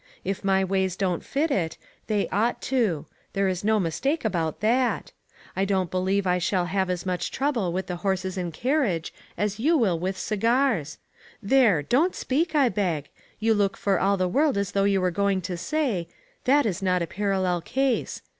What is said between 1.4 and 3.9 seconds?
it, they ought to; there is DO